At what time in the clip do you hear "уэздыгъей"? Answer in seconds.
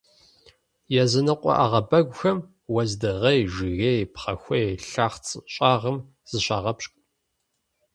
2.73-3.39